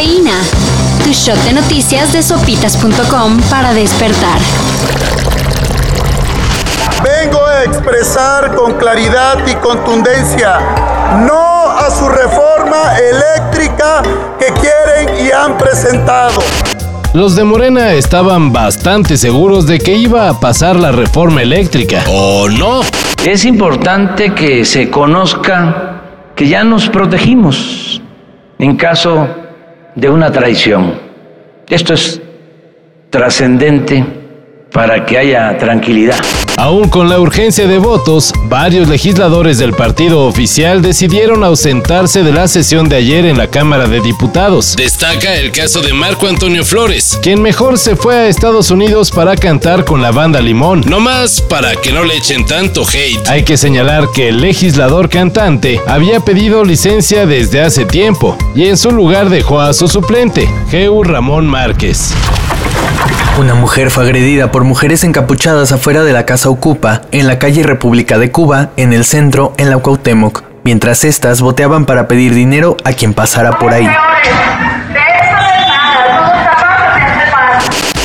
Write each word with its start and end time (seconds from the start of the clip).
Cafeína. 0.00 0.40
Tu 1.04 1.12
shot 1.12 1.36
de 1.44 1.52
noticias 1.52 2.10
de 2.14 2.22
sopitas.com 2.22 3.38
para 3.50 3.74
despertar. 3.74 4.38
Vengo 7.04 7.44
a 7.44 7.64
expresar 7.64 8.54
con 8.56 8.78
claridad 8.78 9.46
y 9.46 9.54
contundencia 9.56 10.58
no 11.26 11.70
a 11.70 11.90
su 11.90 12.08
reforma 12.08 12.96
eléctrica 12.96 14.02
que 14.38 14.46
quieren 14.54 15.26
y 15.26 15.30
han 15.32 15.58
presentado. 15.58 16.40
Los 17.12 17.36
de 17.36 17.44
Morena 17.44 17.92
estaban 17.92 18.54
bastante 18.54 19.18
seguros 19.18 19.66
de 19.66 19.80
que 19.80 19.92
iba 19.92 20.30
a 20.30 20.40
pasar 20.40 20.76
la 20.76 20.92
reforma 20.92 21.42
eléctrica. 21.42 22.04
¿O 22.08 22.48
no? 22.48 22.80
Es 23.22 23.44
importante 23.44 24.32
que 24.34 24.64
se 24.64 24.88
conozca 24.88 26.00
que 26.34 26.48
ya 26.48 26.64
nos 26.64 26.88
protegimos 26.88 28.00
en 28.58 28.76
caso 28.76 29.39
de 29.94 30.08
una 30.08 30.30
traición. 30.30 30.94
Esto 31.68 31.94
es 31.94 32.20
trascendente 33.10 34.19
para 34.72 35.04
que 35.04 35.18
haya 35.18 35.56
tranquilidad. 35.58 36.16
Aún 36.56 36.88
con 36.88 37.08
la 37.08 37.18
urgencia 37.18 37.66
de 37.66 37.78
votos, 37.78 38.34
varios 38.44 38.86
legisladores 38.86 39.58
del 39.58 39.72
partido 39.72 40.26
oficial 40.26 40.82
decidieron 40.82 41.42
ausentarse 41.42 42.22
de 42.22 42.32
la 42.32 42.48
sesión 42.48 42.88
de 42.88 42.96
ayer 42.96 43.24
en 43.24 43.38
la 43.38 43.46
Cámara 43.46 43.86
de 43.86 44.00
Diputados. 44.00 44.76
Destaca 44.76 45.36
el 45.36 45.52
caso 45.52 45.80
de 45.80 45.94
Marco 45.94 46.26
Antonio 46.26 46.64
Flores, 46.64 47.18
quien 47.22 47.40
mejor 47.40 47.78
se 47.78 47.96
fue 47.96 48.14
a 48.14 48.28
Estados 48.28 48.70
Unidos 48.70 49.10
para 49.10 49.36
cantar 49.36 49.84
con 49.86 50.02
la 50.02 50.10
banda 50.10 50.40
Limón. 50.40 50.82
No 50.86 51.00
más 51.00 51.40
para 51.40 51.76
que 51.76 51.92
no 51.92 52.04
le 52.04 52.16
echen 52.16 52.44
tanto 52.44 52.84
hate. 52.86 53.26
Hay 53.26 53.44
que 53.44 53.56
señalar 53.56 54.08
que 54.14 54.28
el 54.28 54.42
legislador 54.42 55.08
cantante 55.08 55.80
había 55.86 56.20
pedido 56.20 56.62
licencia 56.62 57.24
desde 57.24 57.62
hace 57.62 57.86
tiempo 57.86 58.36
y 58.54 58.66
en 58.66 58.76
su 58.76 58.90
lugar 58.90 59.30
dejó 59.30 59.60
a 59.60 59.72
su 59.72 59.88
suplente, 59.88 60.46
Geu 60.70 61.02
Ramón 61.02 61.46
Márquez. 61.46 62.12
Una 63.40 63.54
mujer 63.54 63.90
fue 63.90 64.04
agredida 64.04 64.52
por 64.52 64.64
mujeres 64.64 65.02
encapuchadas 65.02 65.72
afuera 65.72 66.04
de 66.04 66.12
la 66.12 66.26
casa 66.26 66.50
Ocupa, 66.50 67.00
en 67.10 67.26
la 67.26 67.38
calle 67.38 67.62
República 67.62 68.18
de 68.18 68.30
Cuba, 68.30 68.68
en 68.76 68.92
el 68.92 69.06
centro, 69.06 69.54
en 69.56 69.70
la 69.70 69.78
Cuauhtémoc, 69.78 70.42
mientras 70.62 71.04
estas 71.04 71.40
boteaban 71.40 71.86
para 71.86 72.06
pedir 72.06 72.34
dinero 72.34 72.76
a 72.84 72.92
quien 72.92 73.14
pasara 73.14 73.58
por 73.58 73.72
ahí. 73.72 73.88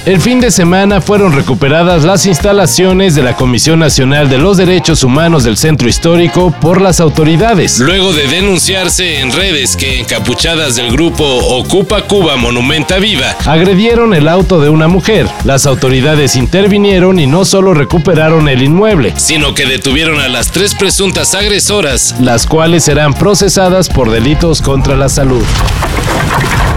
El 0.05 0.21
fin 0.21 0.39
de 0.39 0.51
semana 0.51 1.01
fueron 1.01 1.33
recuperadas 1.33 2.03
las 2.03 2.27
instalaciones 2.27 3.15
de 3.15 3.23
la 3.23 3.35
Comisión 3.35 3.79
Nacional 3.79 4.29
de 4.29 4.37
los 4.37 4.55
Derechos 4.55 5.03
Humanos 5.03 5.43
del 5.43 5.57
Centro 5.57 5.89
Histórico 5.89 6.51
por 6.51 6.79
las 6.79 6.99
autoridades, 6.99 7.79
luego 7.79 8.13
de 8.13 8.27
denunciarse 8.27 9.21
en 9.21 9.31
redes 9.31 9.75
que 9.75 9.99
encapuchadas 9.99 10.75
del 10.75 10.91
grupo 10.91 11.25
Ocupa 11.25 12.03
Cuba 12.03 12.35
Monumenta 12.35 12.99
Viva 12.99 13.35
agredieron 13.47 14.13
el 14.13 14.27
auto 14.27 14.61
de 14.61 14.69
una 14.69 14.87
mujer. 14.87 15.27
Las 15.43 15.65
autoridades 15.65 16.35
intervinieron 16.35 17.19
y 17.19 17.25
no 17.25 17.43
solo 17.43 17.73
recuperaron 17.73 18.47
el 18.47 18.61
inmueble, 18.61 19.11
sino 19.17 19.55
que 19.55 19.65
detuvieron 19.65 20.19
a 20.19 20.27
las 20.27 20.51
tres 20.51 20.75
presuntas 20.75 21.33
agresoras, 21.33 22.13
las 22.19 22.45
cuales 22.45 22.83
serán 22.83 23.15
procesadas 23.15 23.89
por 23.89 24.11
delitos 24.11 24.61
contra 24.61 24.95
la 24.95 25.09
salud. 25.09 25.43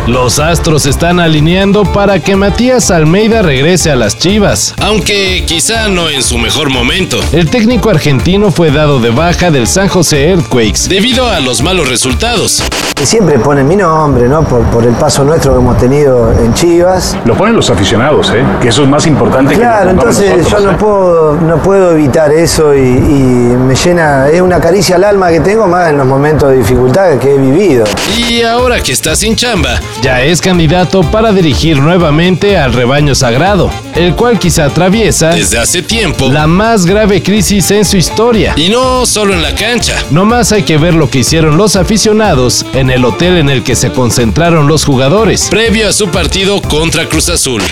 Los 0.09 0.39
astros 0.39 0.87
están 0.87 1.21
alineando 1.21 1.83
para 1.83 2.19
que 2.19 2.35
Matías 2.35 2.91
Almeida 2.91 3.43
regrese 3.43 3.91
a 3.91 3.95
las 3.95 4.19
Chivas, 4.19 4.75
aunque 4.81 5.45
quizá 5.47 5.89
no 5.89 6.09
en 6.09 6.23
su 6.23 6.39
mejor 6.39 6.71
momento. 6.71 7.21
El 7.31 7.51
técnico 7.51 7.91
argentino 7.91 8.51
fue 8.51 8.71
dado 8.71 9.01
de 9.01 9.11
baja 9.11 9.51
del 9.51 9.67
San 9.67 9.89
José 9.89 10.31
Earthquakes 10.31 10.89
debido 10.89 11.29
a 11.29 11.41
los 11.41 11.61
malos 11.61 11.91
resultados. 11.91 12.63
Siempre 13.03 13.39
ponen 13.39 13.69
mi 13.69 13.77
nombre, 13.77 14.29
¿no? 14.29 14.43
Por, 14.45 14.63
por 14.71 14.85
el 14.85 14.95
paso 14.95 15.25
nuestro 15.25 15.53
que 15.53 15.61
hemos 15.61 15.77
tenido 15.79 16.33
en 16.33 16.53
Chivas. 16.55 17.17
Lo 17.27 17.37
ponen 17.37 17.55
los 17.55 17.71
aficionados, 17.71 18.33
¿eh? 18.35 18.43
Que 18.61 18.69
eso 18.69 18.83
es 18.83 18.89
más 18.89 19.07
importante 19.07 19.55
Claro, 19.55 19.91
que 19.91 19.95
pongamos 19.95 20.21
entonces 20.21 20.51
yo 20.51 20.61
no 20.61 20.73
¿eh? 20.73 20.77
puedo, 20.81 21.33
no 21.35 21.57
puedo 21.63 21.93
evitar 21.93 22.33
eso 22.33 22.75
y, 22.75 22.81
y 22.81 22.83
me 22.83 23.77
llena, 23.77 24.29
es 24.29 24.41
una 24.41 24.59
caricia 24.59 24.97
al 24.97 25.05
alma 25.05 25.29
que 25.31 25.41
tengo 25.41 25.67
más 25.69 25.91
en 25.91 25.99
los 25.99 26.07
momentos 26.07 26.51
de 26.51 26.57
dificultad 26.57 27.19
que 27.19 27.35
he 27.35 27.39
vivido. 27.39 27.85
Y 28.17 28.43
ahora 28.43 28.81
que 28.81 28.93
está 28.93 29.15
sin 29.15 29.37
chamba, 29.37 29.79
ya 30.03 30.23
es 30.23 30.41
candidato 30.41 31.03
para 31.03 31.33
dirigir 31.33 31.79
nuevamente 31.79 32.57
al 32.57 32.73
rebaño 32.73 33.15
sagrado, 33.15 33.71
el 33.95 34.15
cual 34.15 34.39
quizá 34.39 34.67
atraviesa 34.67 35.31
desde 35.31 35.59
hace 35.59 35.83
tiempo 35.83 36.29
la 36.31 36.47
más 36.47 36.87
grave 36.87 37.23
crisis 37.23 37.71
en 37.71 37.85
su 37.85 37.97
historia. 37.97 38.55
Y 38.57 38.69
no 38.69 39.07
solo 39.07 39.35
en 39.35 39.43
la 39.43 39.55
cancha. 39.55 39.95
Nomás 40.11 40.53
hay 40.53 40.63
que 40.63 40.79
ver 40.79 40.95
lo 40.95 41.11
que 41.11 41.21
hicieron 41.21 41.57
los 41.57 41.77
aficionados 41.77 42.65
en 42.75 42.91
el 42.91 43.05
hotel 43.05 43.39
en 43.39 43.49
el 43.51 43.63
que 43.63 43.77
se 43.77 43.91
concentraron 43.91 44.69
los 44.69 44.85
jugadores, 44.85 45.49
previo 45.51 45.89
a 45.89 45.93
su 45.93 46.09
partido 46.09 46.61
contra 46.63 47.07
Cruz 47.07 47.29
Azul. 47.29 47.63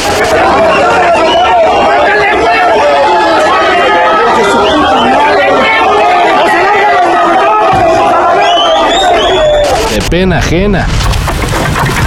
de 9.96 10.02
pena 10.02 10.38
ajena. 10.38 10.86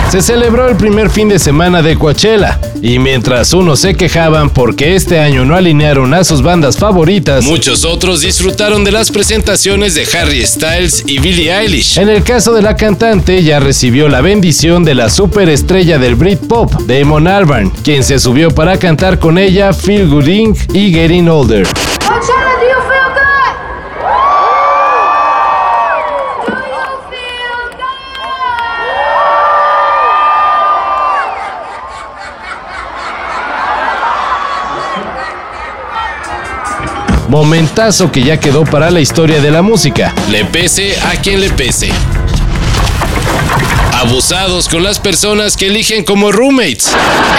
Se 0.09 0.21
celebró 0.23 0.67
el 0.67 0.75
primer 0.75 1.11
fin 1.11 1.29
de 1.29 1.37
semana 1.37 1.83
de 1.83 1.95
Coachella 1.95 2.59
y 2.81 2.97
mientras 2.97 3.53
unos 3.53 3.79
se 3.79 3.93
quejaban 3.93 4.49
porque 4.49 4.95
este 4.95 5.19
año 5.19 5.45
no 5.45 5.55
alinearon 5.55 6.15
a 6.15 6.23
sus 6.23 6.41
bandas 6.41 6.77
favoritas, 6.77 7.45
muchos 7.45 7.85
otros 7.85 8.21
disfrutaron 8.21 8.83
de 8.83 8.91
las 8.91 9.11
presentaciones 9.11 9.93
de 9.93 10.07
Harry 10.17 10.43
Styles 10.45 11.03
y 11.05 11.19
Billie 11.19 11.53
Eilish. 11.55 11.99
En 11.99 12.09
el 12.09 12.23
caso 12.23 12.53
de 12.53 12.63
la 12.63 12.75
cantante 12.75 13.43
ya 13.43 13.59
recibió 13.59 14.09
la 14.09 14.21
bendición 14.21 14.83
de 14.83 14.95
la 14.95 15.09
superestrella 15.11 15.99
del 15.99 16.15
Britpop, 16.15 16.73
Damon 16.87 17.27
Albarn, 17.27 17.69
quien 17.83 18.03
se 18.03 18.17
subió 18.17 18.49
para 18.49 18.79
cantar 18.79 19.19
con 19.19 19.37
ella 19.37 19.73
Feel 19.73 20.09
Good 20.09 20.27
Inc. 20.27 20.57
y 20.73 20.91
Getting 20.91 21.29
Older. 21.29 21.67
Coachella, 22.07 22.55
do 22.59 22.65
you 22.65 22.81
feel 22.89 23.09
good? 23.13 23.53
Do 26.47 26.53
you 26.65 26.85
feel 27.11 27.69
good? 27.77 27.99
Momentazo 37.29 38.11
que 38.11 38.23
ya 38.23 38.39
quedó 38.39 38.63
para 38.63 38.89
la 38.89 39.01
historia 39.01 39.39
de 39.39 39.51
la 39.51 39.61
música. 39.61 40.15
Le 40.31 40.45
pese 40.45 40.97
a 40.99 41.11
quien 41.11 41.39
le 41.39 41.51
pese. 41.51 41.91
Abusados 43.93 44.67
con 44.67 44.81
las 44.81 44.99
personas 44.99 45.55
que 45.55 45.67
eligen 45.67 46.03
como 46.03 46.31
roommates. 46.31 46.91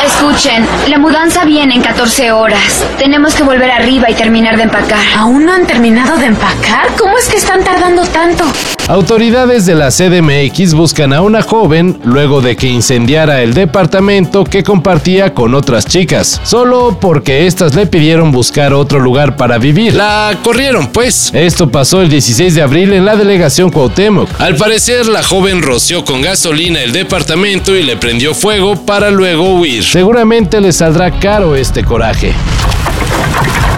Escuchen, 0.07 0.65
la 0.89 0.99
mudanza 0.99 1.45
viene 1.45 1.75
en 1.75 1.83
14 1.83 2.31
horas. 2.31 2.85
Tenemos 2.99 3.35
que 3.35 3.43
volver 3.43 3.69
arriba 3.69 4.09
y 4.09 4.15
terminar 4.15 4.57
de 4.57 4.63
empacar. 4.63 5.05
¿Aún 5.17 5.45
no 5.45 5.55
han 5.55 5.67
terminado 5.67 6.17
de 6.19 6.27
empacar? 6.27 6.95
¿Cómo 6.97 7.19
es 7.19 7.27
que 7.27 7.39
están 7.39 7.65
tardando 7.65 8.05
tanto? 8.07 8.45
Autoridades 8.91 9.67
de 9.67 9.77
la 9.77 9.91
CDMX 9.93 10.75
buscan 10.75 11.13
a 11.13 11.23
una 11.23 11.43
joven 11.43 12.01
luego 12.03 12.41
de 12.41 12.57
que 12.57 12.67
incendiara 12.67 13.41
el 13.41 13.55
departamento 13.55 14.43
que 14.43 14.65
compartía 14.65 15.33
con 15.33 15.55
otras 15.55 15.87
chicas, 15.87 16.41
solo 16.43 16.99
porque 17.01 17.47
éstas 17.47 17.77
le 17.77 17.87
pidieron 17.87 18.33
buscar 18.33 18.75
otro 18.75 18.99
lugar 18.99 19.37
para 19.37 19.59
vivir. 19.59 19.95
La 19.95 20.37
corrieron, 20.43 20.89
pues. 20.89 21.31
Esto 21.33 21.71
pasó 21.71 22.03
el 22.03 22.09
16 22.09 22.57
de 22.57 22.63
abril 22.63 22.93
en 22.93 23.05
la 23.05 23.15
delegación 23.15 23.71
Cuauhtémoc. 23.71 24.29
Al 24.41 24.57
parecer, 24.57 25.07
la 25.07 25.23
joven 25.23 25.63
roció 25.63 26.05
con 26.05 26.21
gasolina 26.21 26.83
el 26.83 26.91
departamento 26.91 27.77
y 27.77 27.85
le 27.85 27.97
prendió 27.97 28.35
fuego 28.35 28.75
para 28.75 29.13
luego 29.13 29.55
huir. 29.55 29.85
Seguramente 29.85 30.61
le 30.61 30.73
saldrá 30.73 31.13
caro 31.21 31.55
este 31.55 31.85
coraje. 31.85 32.35